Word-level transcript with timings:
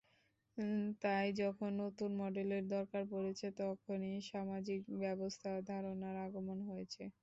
তাই 1.01 1.27
যখন 1.41 1.69
নতুন 1.81 2.09
মডেলের 2.21 2.63
দরকার 2.75 3.03
পড়েছে, 3.11 3.47
তখনই 3.59 4.15
সামাজিক 4.29 4.81
ব্যবসা 5.01 5.49
ধারণার 5.69 6.15
আগমন 6.25 6.57
হয়েছে। 6.69 7.03